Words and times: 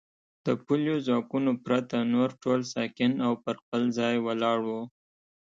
د 0.45 0.47
پلیو 0.65 0.95
ځواکونو 1.07 1.51
پرته 1.65 1.95
نور 2.13 2.29
ټول 2.43 2.59
ساکن 2.73 3.11
او 3.25 3.33
پر 3.43 3.55
خپل 3.61 3.81
ځای 3.99 4.15
ولاړ 4.25 4.59
و. 4.67 4.69